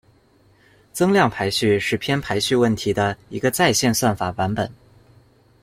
[0.91, 4.67] 增量排序是偏排序问题的一个在线算法版本。